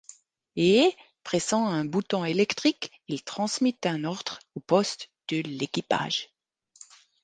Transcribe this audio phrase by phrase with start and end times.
[0.55, 0.89] Et,
[1.23, 6.31] pressant un bouton électrique, il transmit un ordre au poste de l’équipage.